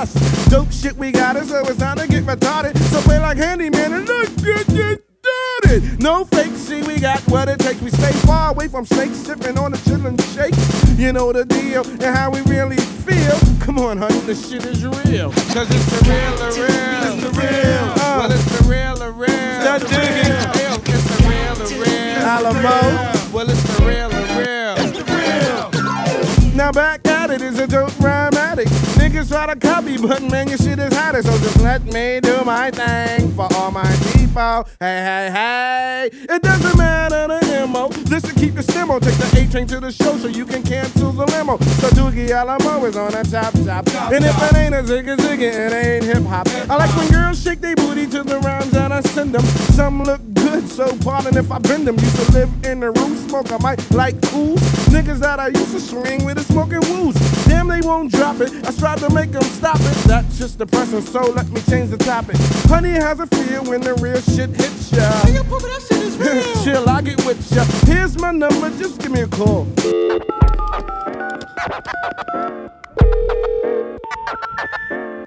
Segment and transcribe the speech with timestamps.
[0.00, 0.50] Lust.
[0.50, 2.76] Dope shit we got it, so it's time to get retarded.
[2.90, 6.00] So play like handyman and look good, get started.
[6.00, 7.82] No fake, see we got what it takes.
[7.82, 10.58] We stay far away from snakes, sipping on the chillin' shakes.
[10.98, 13.38] You know the deal and how we really feel.
[13.60, 15.32] Come on, honey, the shit is real.
[15.52, 17.12] Cause it's the real, the real.
[17.12, 17.84] It's the real.
[18.00, 19.60] Uh, well, it's the real, the real.
[19.60, 20.32] Start digging.
[20.56, 20.80] Real.
[20.80, 22.24] It's the real, the real.
[22.24, 23.34] Alamo.
[23.34, 24.74] Well, it's the real, the real.
[24.80, 26.54] It's the real.
[26.54, 28.89] Now back at it is a dope rhyme addict.
[29.20, 31.22] Niggas try to copy, but man, your shit is hotter.
[31.22, 33.84] So just let me do my thing for all my
[34.14, 34.66] people.
[34.80, 36.10] Hey, hey, hey.
[36.12, 37.88] It doesn't matter the MO.
[38.08, 38.98] Listen, keep the stemo.
[38.98, 41.58] Take the A train to the show so you can cancel the limo.
[41.58, 44.12] So Doogie Alamo is on the top, top.
[44.12, 46.48] And if it ain't a zigga zigga, it ain't hip hop.
[46.70, 49.44] I like when girls shake their booty to the rhymes that I send them.
[49.76, 51.98] Some look good, so pardon if I bend them.
[51.98, 54.56] Used to live in the room, smoke, I might like cool.
[54.88, 57.14] Niggas that I used to swing with is smoking woos.
[57.46, 58.50] Damn, they won't drop it.
[58.66, 59.96] I tried to make them stop it.
[60.06, 62.36] That's just depressing, so let me change the topic.
[62.68, 64.98] Honey, how's it feel when the real shit hits ya?
[65.00, 66.42] that shit is real.
[66.64, 67.64] Chill, I get with ya.
[67.86, 69.64] Here's my number, just give me a call.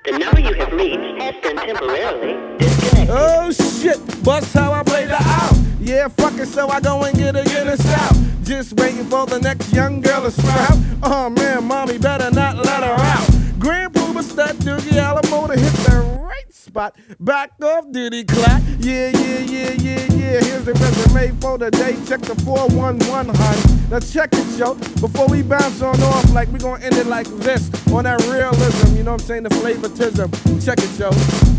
[0.06, 3.10] The number you have reached has been temporarily disconnected.
[3.10, 5.56] Oh shit, bust how I play the out.
[5.80, 8.16] Yeah, fuck it, so I go and get a Guinness out.
[8.44, 10.78] Just waiting for the next young girl to sprout.
[11.02, 13.33] Oh man, mommy better not let her out.
[13.64, 16.96] Grand Puba stud Doogie Alamo to hit the right spot.
[17.20, 18.62] Back off, duty clock.
[18.80, 20.44] Yeah, yeah, yeah, yeah, yeah.
[20.44, 21.96] Here's the resume for the day.
[22.06, 23.90] Check the 411, hun.
[23.90, 24.76] Now check it, yo.
[25.00, 27.72] Before we bounce on off, like we gonna end it like this.
[27.92, 29.44] On that realism, you know what I'm saying?
[29.44, 30.66] The flavoritism.
[30.66, 31.54] Check it, yo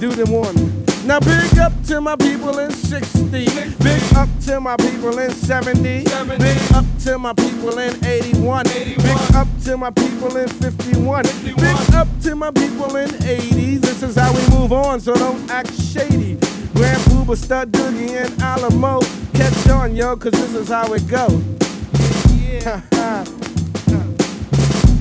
[0.00, 0.93] do the one.
[1.06, 3.28] Now big up to my people in 60.
[3.30, 5.82] Big up to my people in 70.
[6.38, 8.64] Big up to my people in 81.
[8.64, 8.98] Big
[9.34, 11.24] up to my people in 51.
[11.44, 13.80] Big up to my people in 80s.
[13.80, 16.38] This is how we move on, so don't act shady.
[16.72, 19.00] Grand Puba, Stud Doogie, and Alamo.
[19.34, 21.26] Catch on, yo, cause this is how it go.
[22.32, 22.80] Yeah.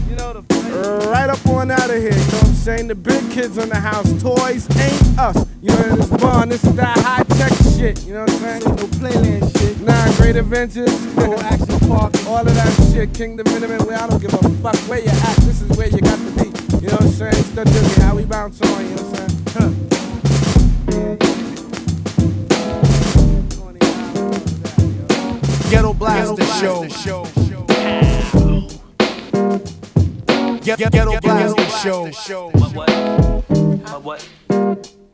[0.09, 2.11] you know the right up on out of here.
[2.11, 2.87] You know what I'm saying?
[2.87, 5.45] The big kids in the house, toys ain't us.
[5.61, 6.49] You know this fun.
[6.49, 8.03] This is that high tech shit.
[8.05, 8.63] You know what I'm saying?
[8.63, 9.79] No playland shit.
[9.81, 13.13] Nah, great adventures, no action park, all of that shit.
[13.13, 15.35] Kingdom Minimum, where I don't give a fuck where you at.
[15.37, 16.49] This is where you got to be.
[16.79, 17.43] You know what I'm saying?
[17.43, 18.83] Still doing how we bounce on.
[18.83, 19.47] You know what I'm saying?
[19.53, 19.71] Huh.
[25.69, 26.45] Ghetto Blaster
[27.01, 27.25] Show.
[30.63, 32.49] Get, get, ghetto Blaster Show.
[32.51, 32.89] What, what?
[32.89, 34.29] What, what?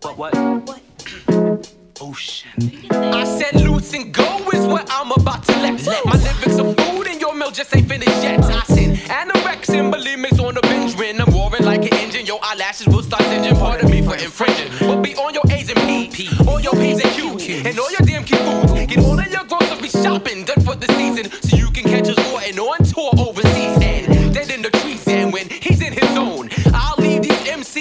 [0.03, 1.75] What, what?
[1.99, 2.51] Oh shit.
[2.91, 5.83] I said loose and go is what I'm about to let.
[6.05, 8.43] My lyrics are food and your meal just ain't finished yet.
[8.43, 12.27] I said anorexia, bulimics on the binge when I'm roaring like an engine.
[12.27, 13.55] Your eyelashes will start singeing.
[13.55, 14.71] Part of me for infringing.
[14.79, 15.79] But be on your A's and
[16.13, 18.73] P's, all your P's and Q's, and all your damn key foods.
[18.85, 20.38] Get all of your grocery shopping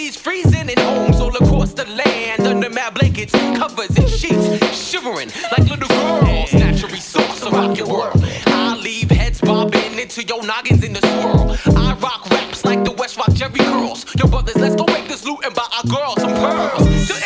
[0.09, 5.31] MCs freezing in homes all across the land under mad blankets, covers, and sheets, shivering
[5.53, 6.53] like little girls.
[6.53, 8.25] Natural resource rock your world.
[8.47, 11.77] I'll leave heads bobbing into your noggins in the swirl.
[11.77, 14.07] I rock raps like the West Rock Jerry Curls.
[14.17, 17.18] Your brothers, let's go make this loot and buy our girls some pearls.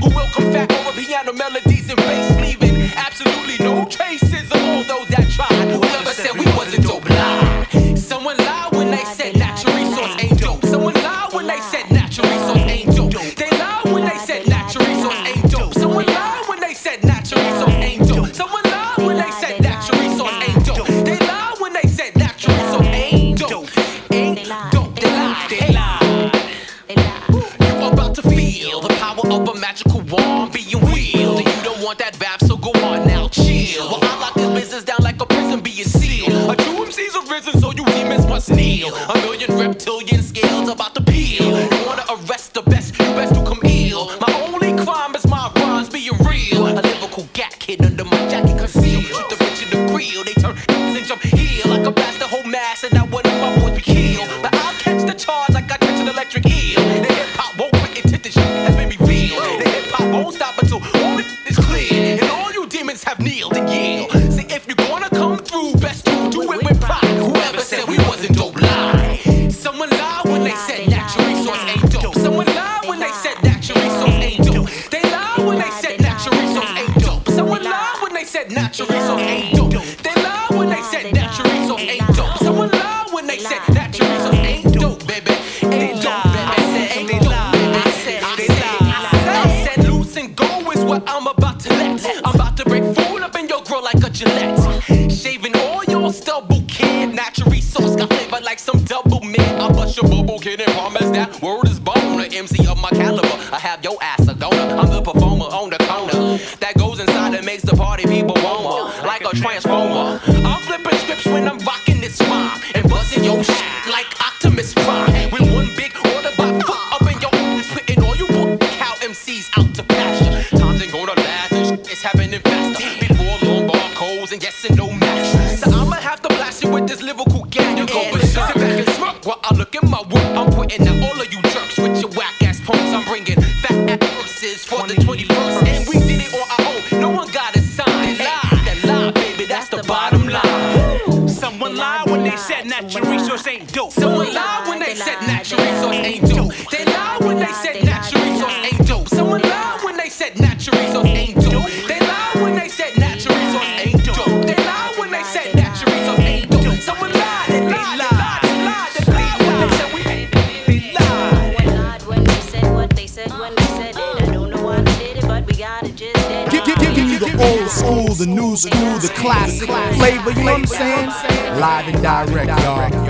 [0.00, 2.51] Who will come back over piano melodies and bass, leaving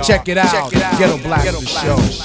[0.03, 0.51] Check it out.
[0.51, 0.99] Check it out.
[0.99, 2.22] Ghetto Black, Ghetto Black the show.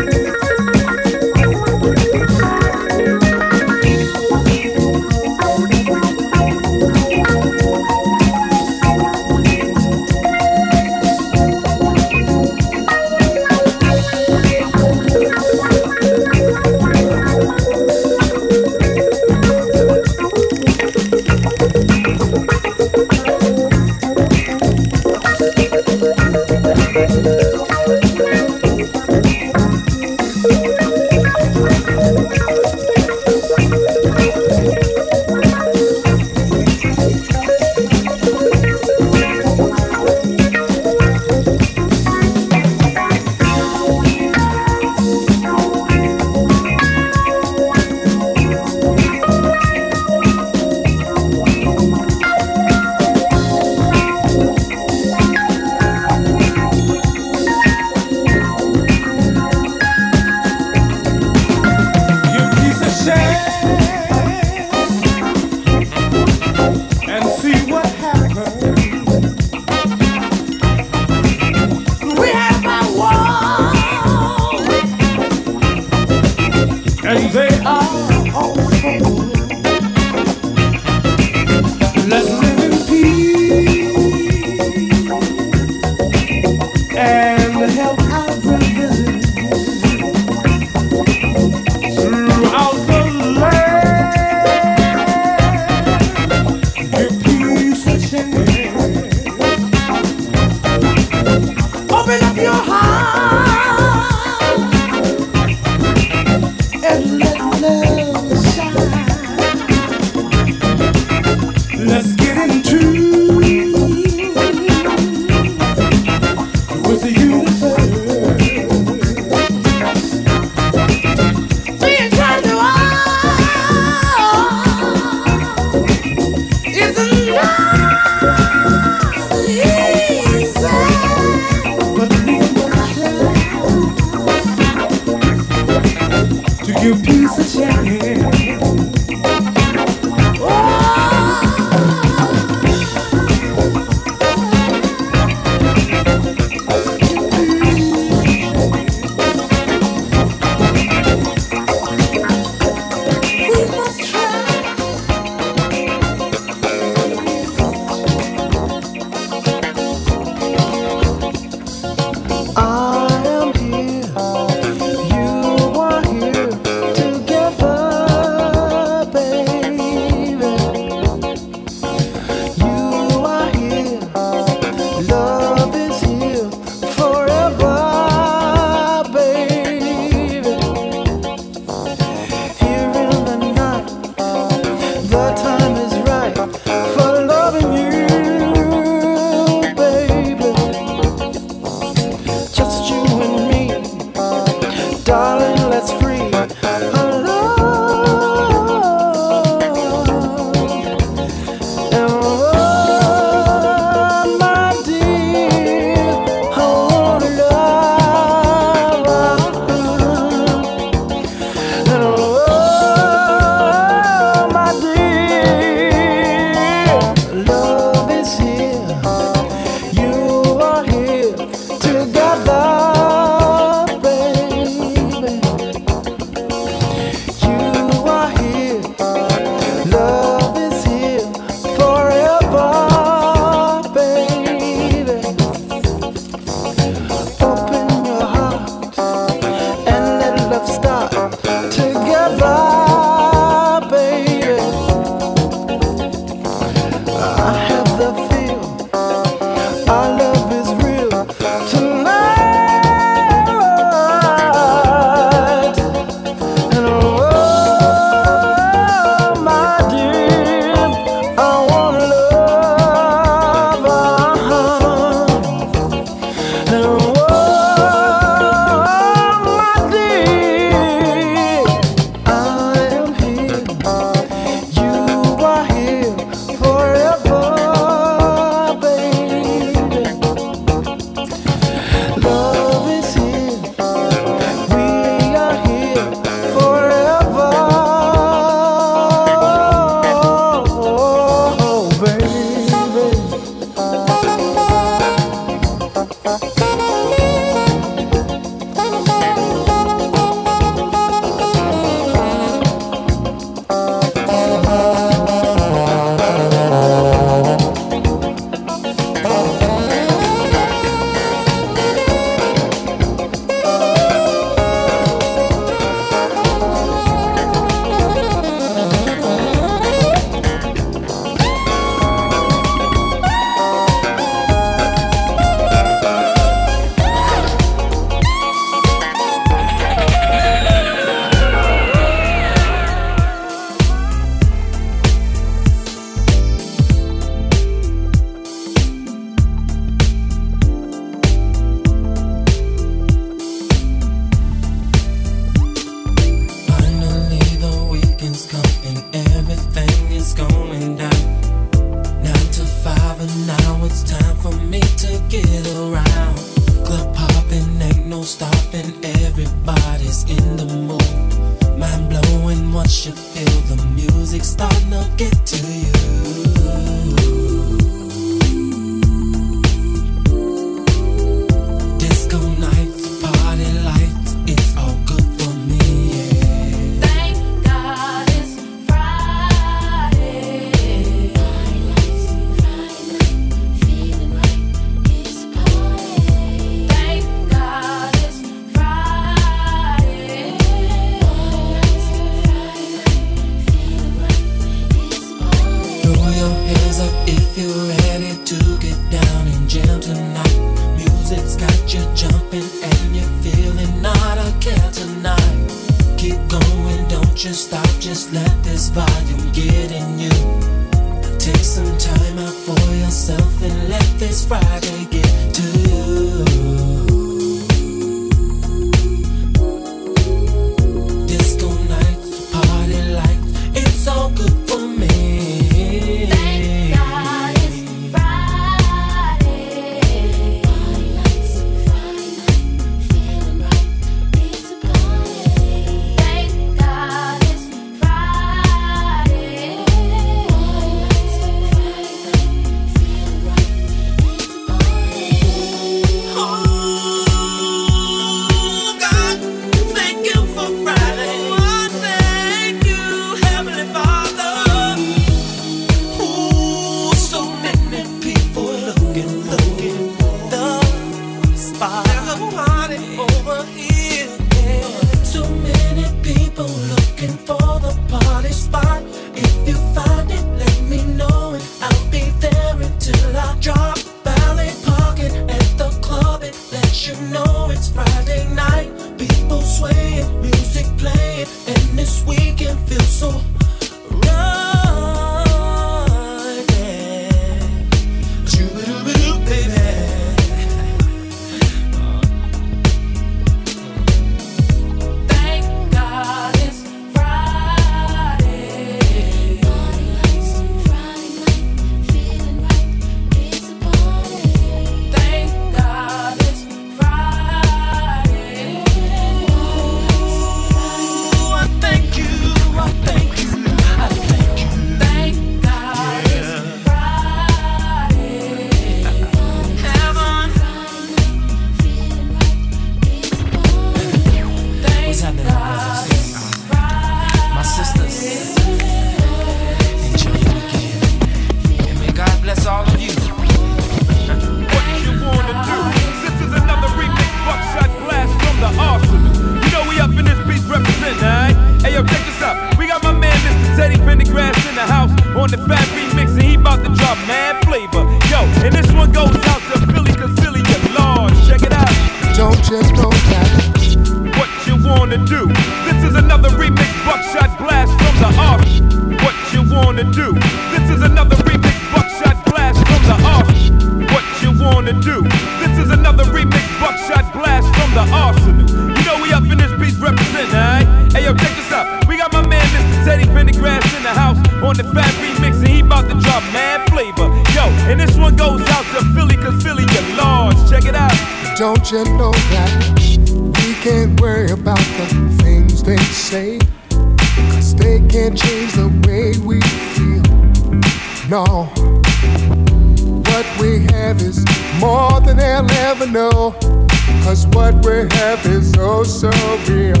[599.68, 600.00] real.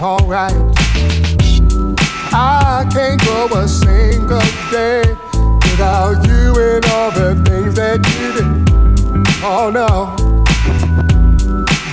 [0.00, 0.54] Alright.
[2.32, 5.02] I can't go a single day
[5.64, 8.70] without you and all the things that you did.
[9.42, 10.14] Oh no.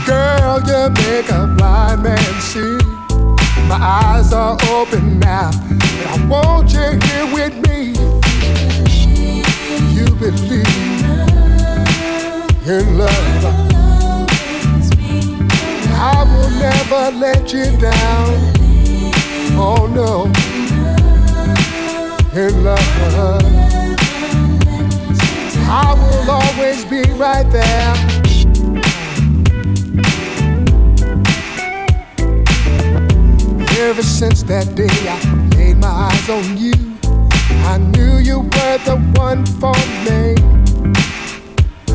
[0.06, 2.78] Girl, you make a blind man see.
[3.68, 7.94] My eyes are open now, I want you here with me.
[9.94, 10.06] You
[12.70, 13.67] in love.
[16.00, 18.30] I will never let you down.
[19.60, 20.26] Oh no,
[22.40, 22.80] in love,
[25.68, 27.94] I will always be right there.
[33.80, 35.18] Ever since that day I
[35.56, 36.74] laid my eyes on you,
[37.66, 39.74] I knew you were the one for
[40.06, 40.36] me.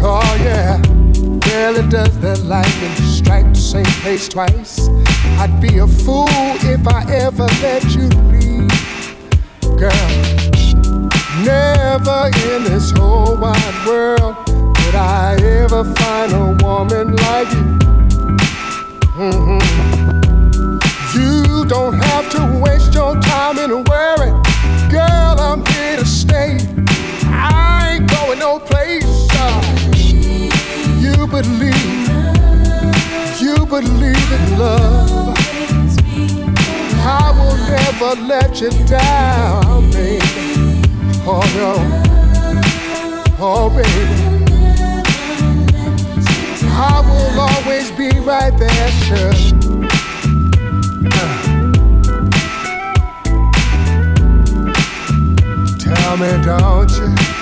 [0.05, 0.83] Oh yeah,
[1.89, 2.43] does that
[3.23, 4.89] strike the same place twice?
[5.39, 6.27] I'd be a fool
[6.75, 8.71] if I ever let you leave,
[9.79, 10.09] girl.
[11.45, 17.79] Never in this whole wide world would I ever find a woman like you.
[19.19, 19.63] Mhm.
[21.15, 24.33] You don't have to waste your time in worry.
[24.91, 26.59] Girl, I'm here to stay.
[27.27, 29.29] I ain't going no place.
[29.33, 29.61] Uh,
[31.05, 32.09] You believe,
[33.43, 35.37] you believe in love.
[37.05, 40.81] I will never let you down, baby.
[41.27, 41.75] Oh no,
[43.41, 44.33] oh baby.
[46.69, 49.33] I will always be right there, sure.
[55.81, 57.42] Tell me, don't you?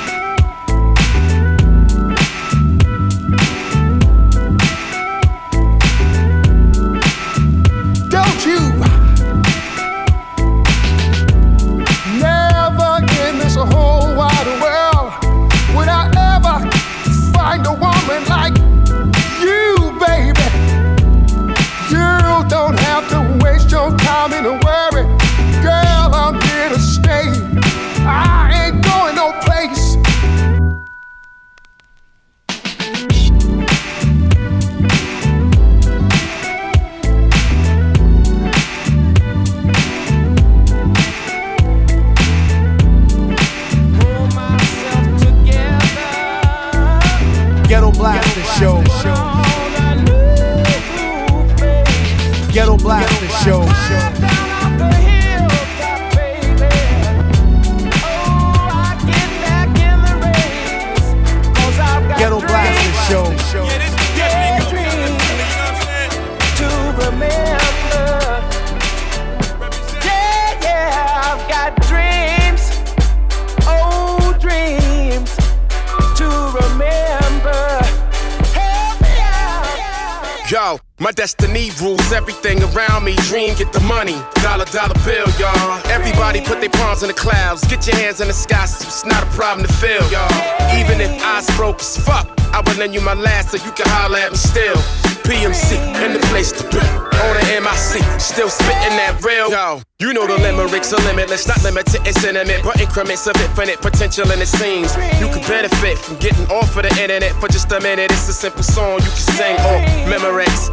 [101.93, 105.47] Limitless, not limited in sentiment, but increments of infinite potential, and it seems you could
[105.47, 108.11] benefit from getting off of the internet for just a minute.
[108.11, 110.71] It's a simple song you can sing or memorex.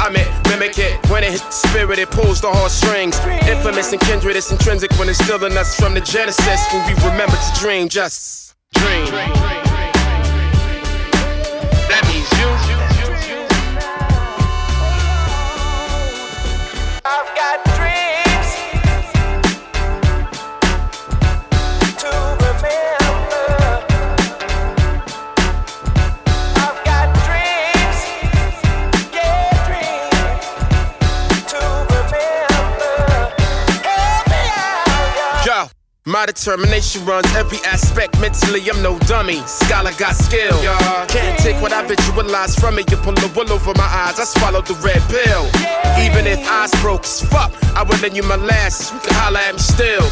[0.00, 3.18] I, meant mimic it when it hits the spirit, it pulls the heartstrings.
[3.48, 6.94] Infamous and kindred, it's intrinsic when it's still in us from the genesis when we
[7.04, 9.06] remember to dream, just dream.
[11.90, 12.69] That means you.
[36.10, 38.68] My determination runs every aspect mentally.
[38.68, 39.38] I'm no dummy.
[39.46, 40.62] Scholar got skill.
[40.62, 41.06] Yeah.
[41.06, 42.90] Can't take what I visualize from it.
[42.90, 44.18] You pull the wool over my eyes.
[44.18, 45.46] I swallowed the red pill.
[46.02, 48.92] Even if eyes broke as fuck, I will lend you my last.
[48.92, 50.04] You can holler at me still.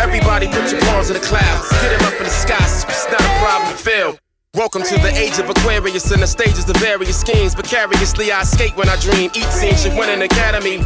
[0.00, 1.68] Everybody put your palms in the clouds.
[1.82, 2.64] Get them up in the sky.
[2.64, 4.18] It's not a problem to feel.
[4.54, 7.54] Welcome to the age of Aquarius and the stages of various schemes.
[7.54, 9.30] Precariously, I skate when I dream.
[9.34, 10.78] Eat scenes should win an academy.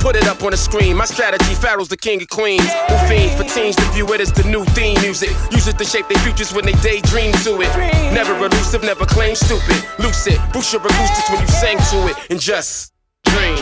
[0.00, 0.96] Put it up on the screen.
[0.96, 2.70] My strategy, Pharaoh's the king of queens.
[2.88, 5.30] Who fiend for teens to view it as the new theme music.
[5.50, 7.68] Use it to shape their futures when they daydream to it.
[8.12, 9.82] Never elusive, never claim stupid.
[9.98, 12.16] Lucid, boost your acoustics when you sing to it.
[12.30, 12.92] And just
[13.24, 13.56] dream.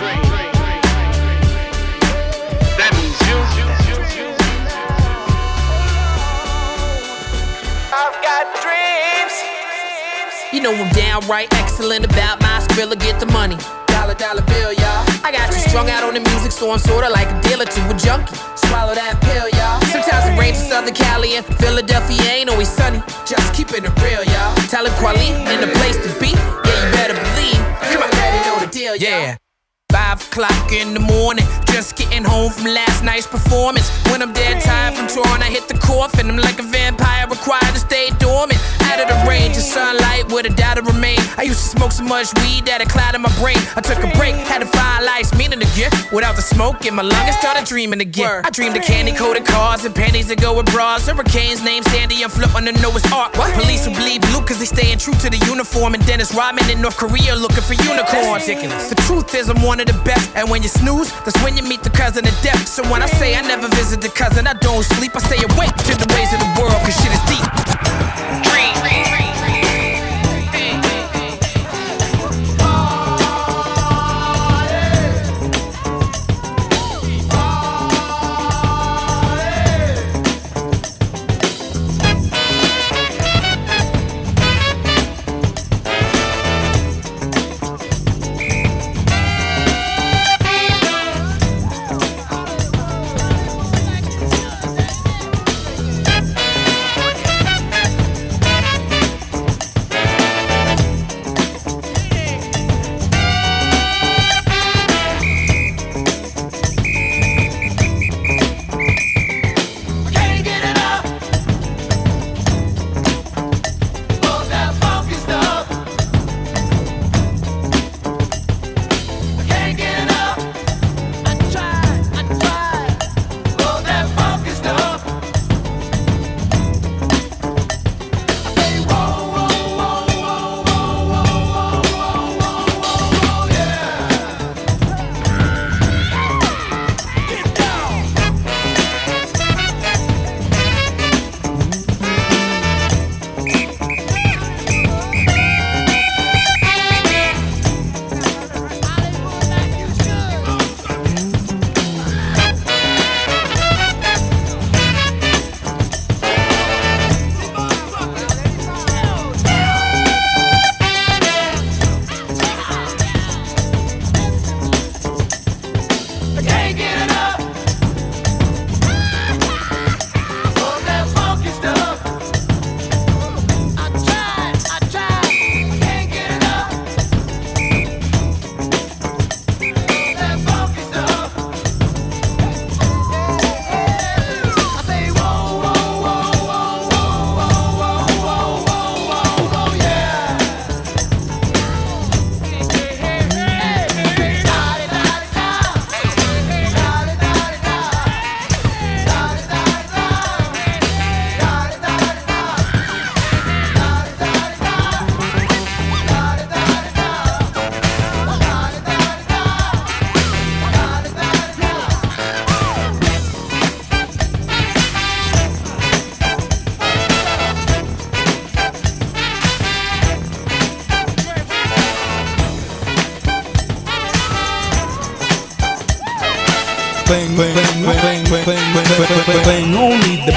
[2.76, 3.36] That means you.
[7.96, 9.34] I've got dreams.
[10.52, 13.56] You know I'm downright excellent about my skrilla, get the money.
[14.18, 15.02] Dollar, dollar bill, y'all.
[15.24, 17.80] I got you strung out on the music, so I'm sorta like a dealer to
[17.90, 18.36] a junkie.
[18.54, 19.80] Swallow that pill, y'all.
[19.90, 23.02] Sometimes it rains in Southern Cali and Philadelphia ain't always sunny.
[23.26, 24.54] Just keeping it real, y'all.
[24.70, 26.30] Talib Kweli in the place to be.
[26.30, 27.58] Yeah, you better believe.
[27.90, 29.34] Come on, ready know the deal, y'all.
[29.34, 29.36] Yeah.
[29.90, 33.90] Five o'clock in the morning, just getting home from last night's performance.
[34.10, 36.30] When I'm dead tired from touring, I hit the coffin.
[36.30, 38.58] I'm like a vampire, required to stay dormant.
[38.90, 41.22] Out of the range of sunlight, where the data remain.
[41.44, 43.60] I used to smoked so much weed that it clouded my brain.
[43.76, 45.92] I took a break, had to find life's meaning again.
[46.08, 48.40] Without the smoke in my lungs, started dreaming again.
[48.40, 51.04] I dreamed of candy coated cars and panties that go with bras.
[51.04, 53.36] Hurricanes named Sandy and Flip on the Noah's Ark.
[53.60, 55.92] Police who bleed blue cause they staying true to the uniform.
[55.92, 58.48] And Dennis Rodman in North Korea looking for unicorns.
[58.48, 60.32] The truth is, I'm one of the best.
[60.32, 62.64] And when you snooze, that's when you meet the cousin of death.
[62.64, 65.12] So when I say I never visit the cousin, I don't sleep.
[65.12, 67.44] I stay awake to the ways of the world cause shit is deep.
[68.48, 69.23] Dream.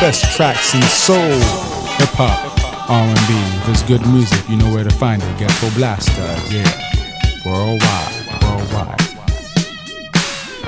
[0.07, 1.17] Best tracks in soul,
[1.97, 2.39] hip hop,
[2.89, 3.69] R&B.
[3.69, 5.37] It's good music, you know where to find it.
[5.37, 6.63] Get Ghetto Blaster, yeah.
[7.45, 9.03] Worldwide, worldwide.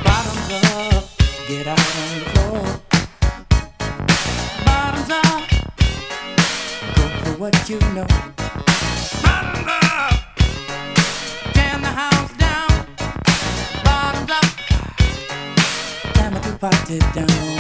[0.04, 1.06] Bottoms up,
[1.48, 2.64] get out on the floor.
[4.66, 5.48] Bottoms up,
[6.98, 8.08] go for what you know.
[9.24, 10.20] Bottoms up,
[11.54, 12.72] the house down.
[13.86, 14.48] Bottoms up,
[16.14, 17.59] time party down.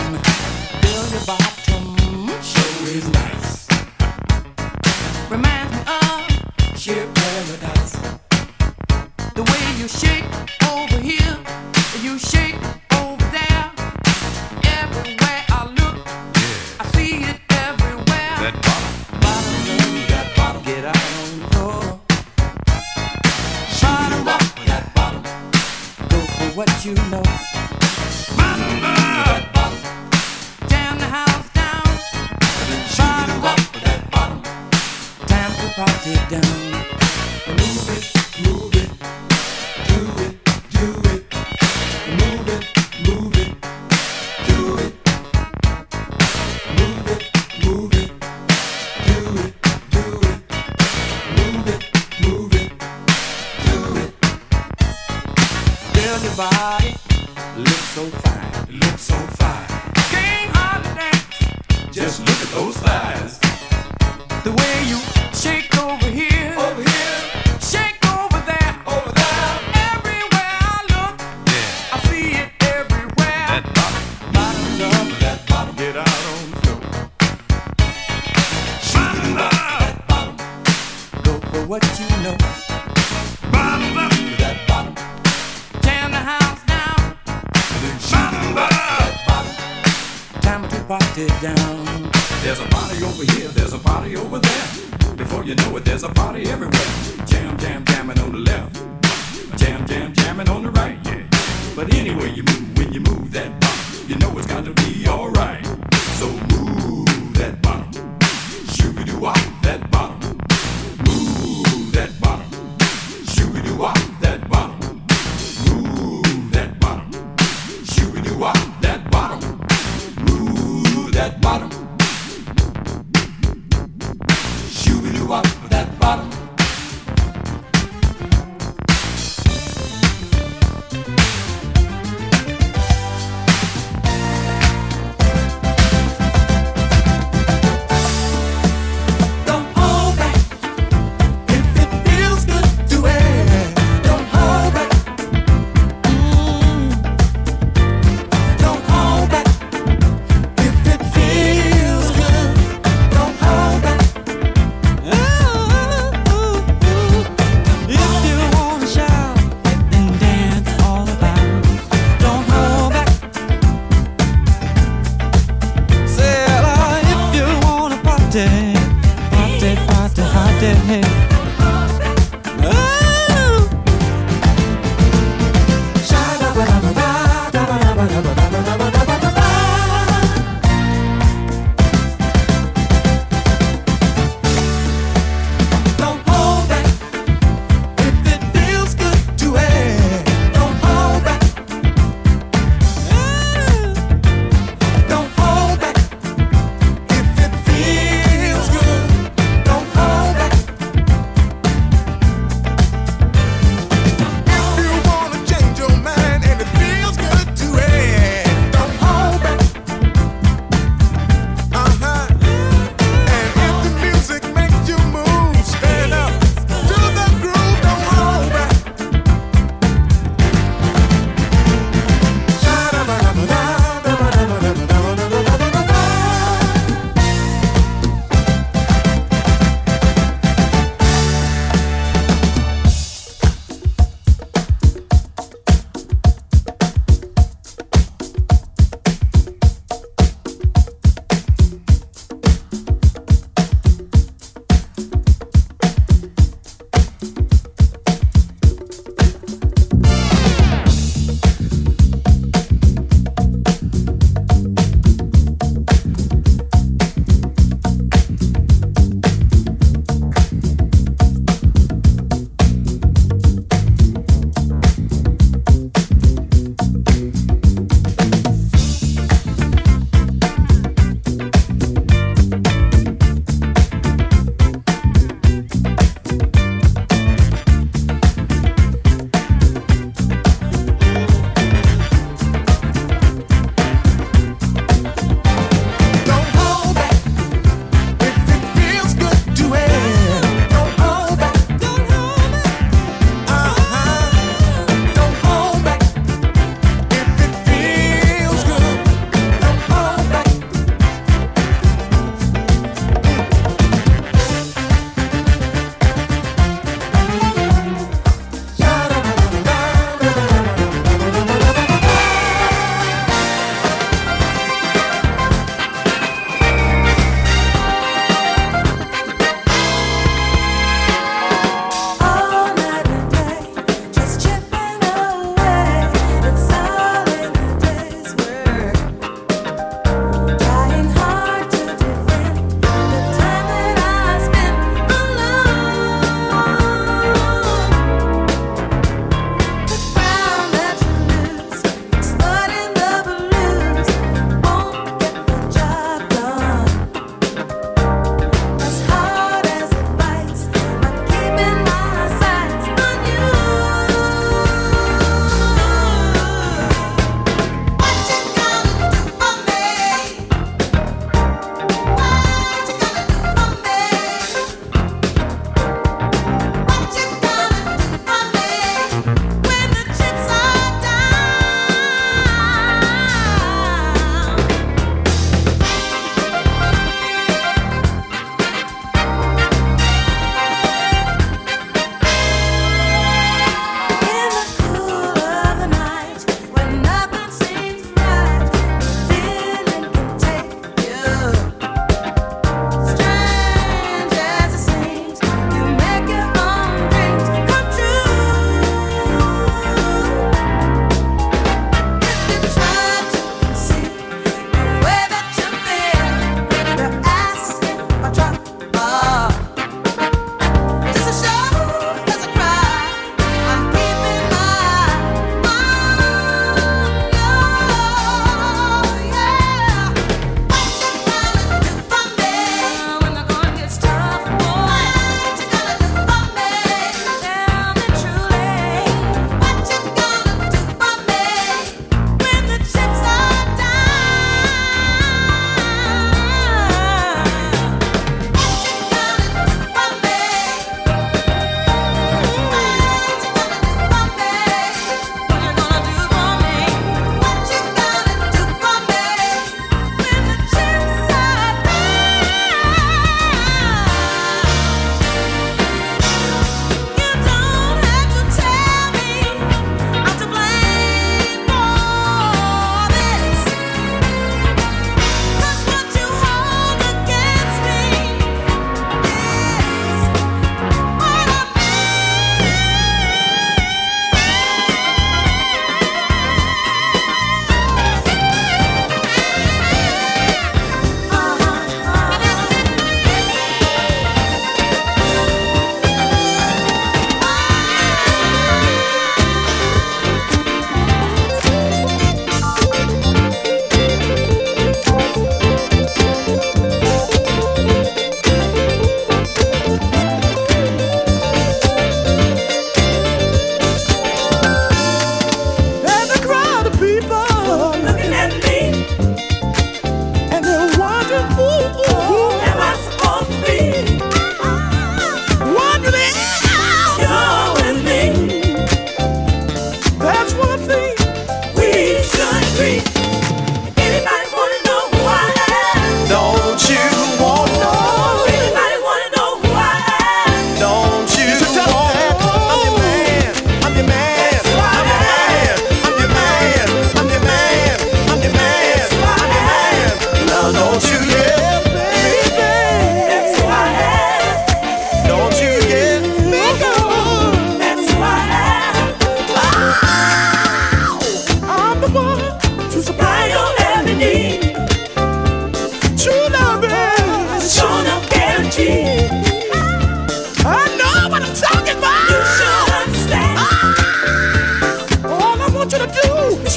[6.79, 7.91] Sheer paradise.
[9.35, 10.58] The way you shake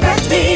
[0.02, 0.51] respect me.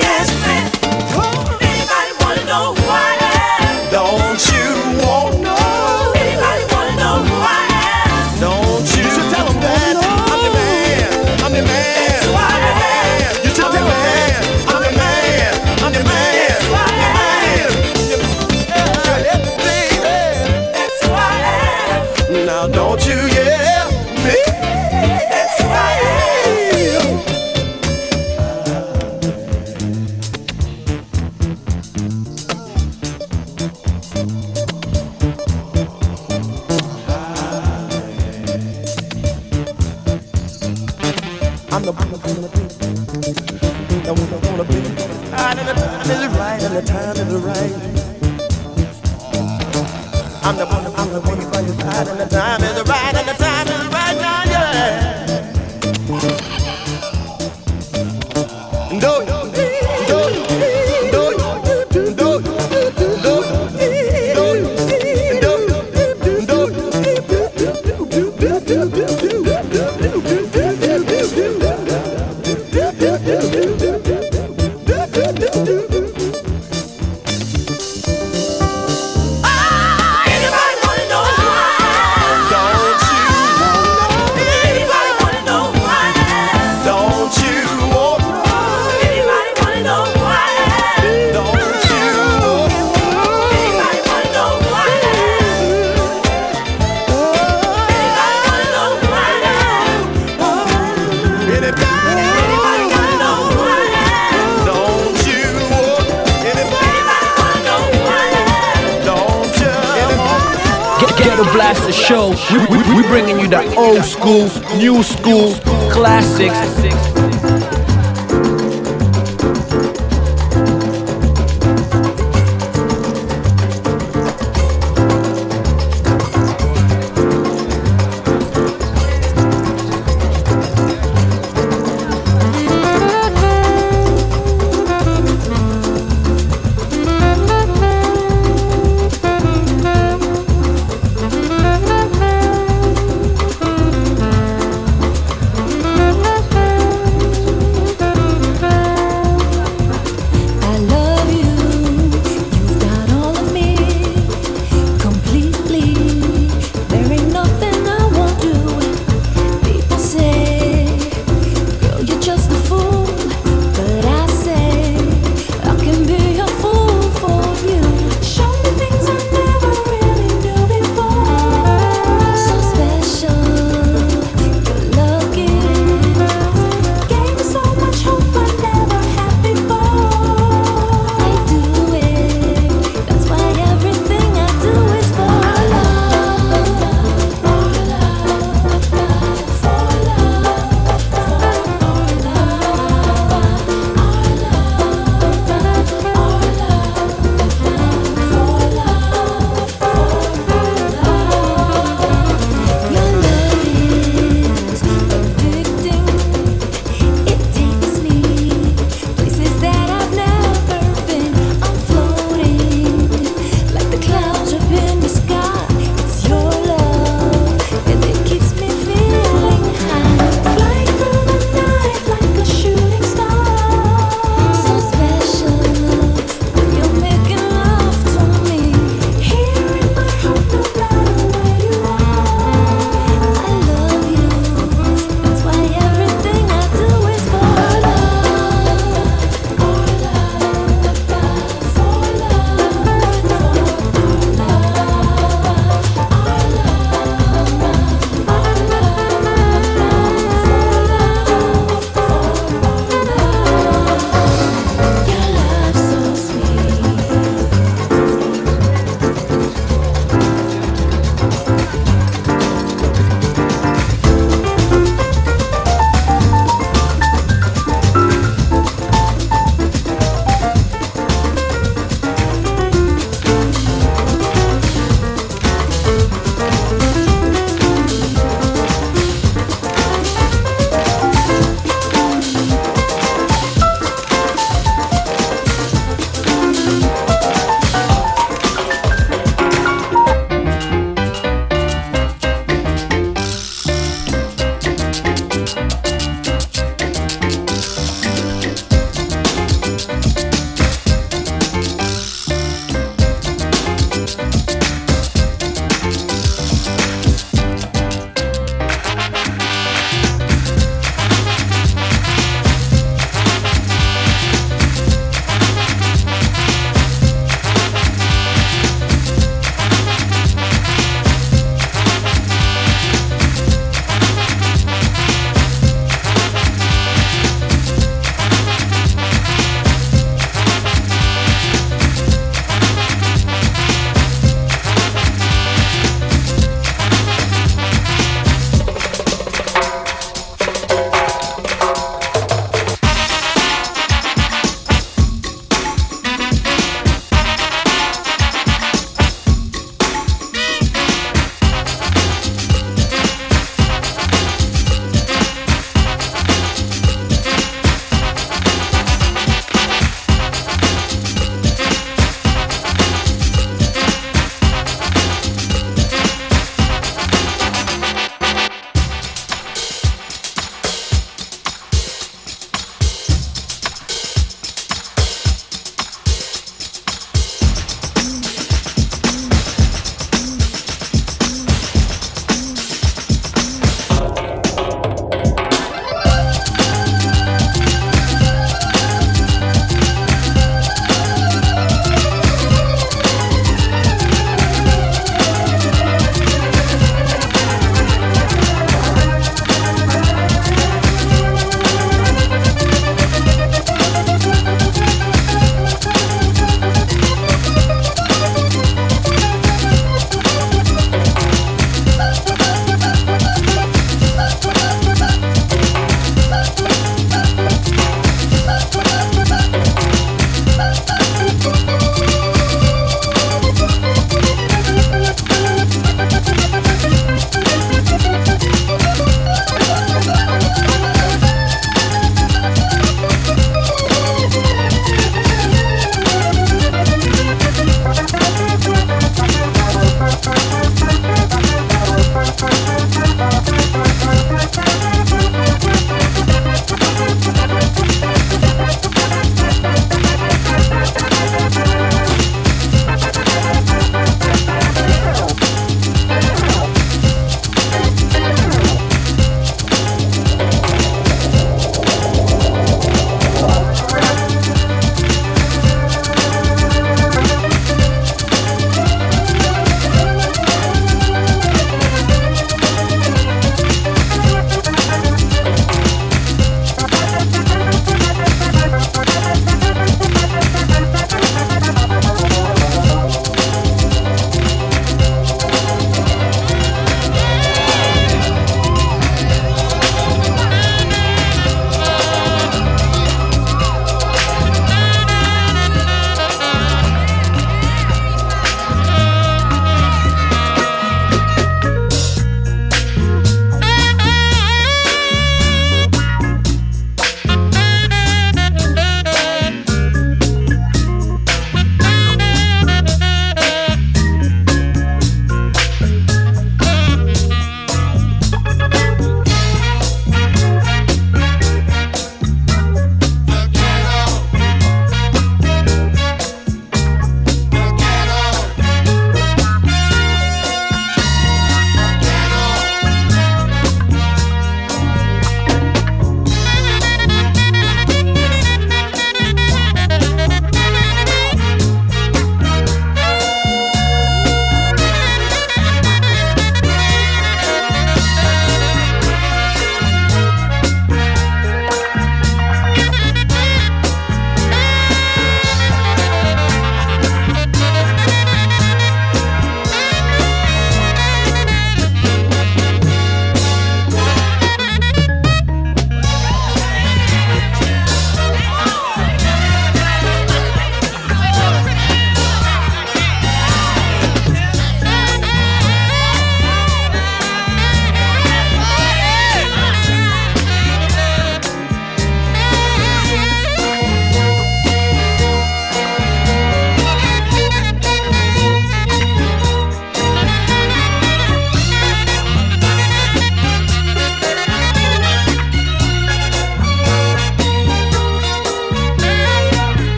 [112.07, 114.49] show, we, we, we bringing you the old school,
[114.79, 115.55] new school,
[115.91, 117.66] classics.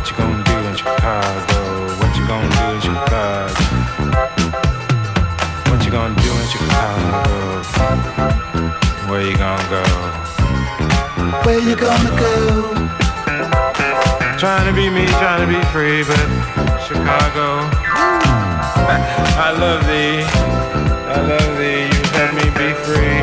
[0.09, 1.87] You gonna do in Chicago?
[1.99, 3.53] What you gonna do in Chicago?
[5.69, 7.61] What you gonna do in Chicago?
[9.09, 9.83] Where you gonna go?
[11.45, 12.73] Where you gonna go?
[14.37, 16.17] Trying to be me, trying to be free, but
[16.87, 17.69] Chicago.
[19.37, 20.23] I love thee.
[21.05, 21.85] I love thee.
[21.85, 23.21] You let me be free.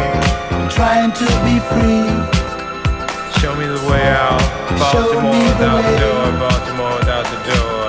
[0.70, 2.35] Trying to be free.
[3.40, 4.40] Show me the way out.
[4.78, 6.24] Baltimore without the door.
[6.40, 7.86] Baltimore without the door.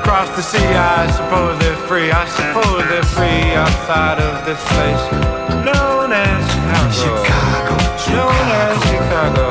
[0.00, 2.10] Across the sea, I suppose they're free.
[2.10, 6.46] I suppose they're free outside of this place known as
[6.94, 7.74] Chicago.
[8.14, 9.48] Known as Chicago.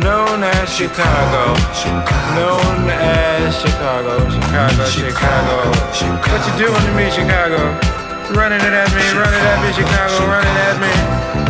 [0.00, 1.54] Known as Chicago.
[2.34, 4.14] Known as Chicago.
[4.30, 5.56] Chicago, Chicago.
[6.30, 8.07] What you doing to me, Chicago?
[8.28, 10.92] Running it at me, running at me, Chicago, running at me.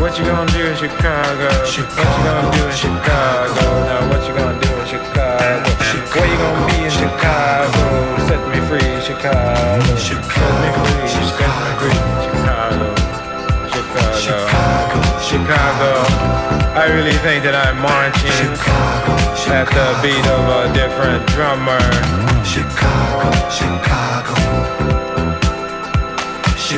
[0.00, 1.50] What you gonna do in Chicago?
[1.50, 3.66] What you gonna do in Chicago?
[3.82, 5.74] Now what you gonna do in Chicago.
[6.14, 7.82] Where you gonna be in Chicago?
[8.30, 9.74] Set me free, Chicago.
[9.98, 12.94] Set me free, set me free, Chicago.
[13.74, 15.02] Chicago.
[15.18, 15.90] Chicago.
[16.78, 18.54] I really think that I'm marching
[19.50, 21.82] at the beat of a different drummer.
[22.46, 24.97] Chicago, Chicago.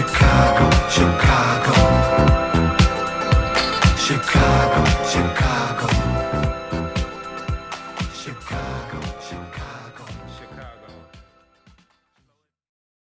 [0.01, 2.40] Chicago, Chicago.